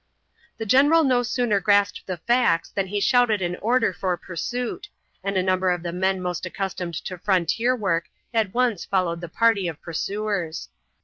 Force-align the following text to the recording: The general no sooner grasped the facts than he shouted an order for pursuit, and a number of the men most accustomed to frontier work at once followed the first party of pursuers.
The 0.57 0.65
general 0.65 1.03
no 1.03 1.21
sooner 1.21 1.59
grasped 1.59 2.07
the 2.07 2.17
facts 2.17 2.71
than 2.71 2.87
he 2.87 2.99
shouted 2.99 3.39
an 3.43 3.55
order 3.57 3.93
for 3.93 4.17
pursuit, 4.17 4.89
and 5.23 5.37
a 5.37 5.43
number 5.43 5.69
of 5.69 5.83
the 5.83 5.93
men 5.93 6.23
most 6.23 6.43
accustomed 6.43 6.95
to 7.05 7.19
frontier 7.19 7.75
work 7.75 8.05
at 8.33 8.51
once 8.51 8.83
followed 8.83 9.21
the 9.21 9.27
first 9.27 9.37
party 9.37 9.67
of 9.67 9.79
pursuers. 9.79 10.69